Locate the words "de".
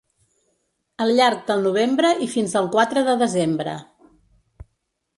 3.13-3.19